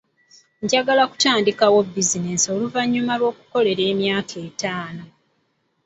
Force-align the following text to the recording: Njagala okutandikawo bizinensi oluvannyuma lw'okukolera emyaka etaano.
Njagala 0.63 1.01
okutandikawo 1.07 1.77
bizinensi 1.95 2.47
oluvannyuma 2.55 3.13
lw'okukolera 3.19 3.83
emyaka 3.91 4.35
etaano. 4.47 5.05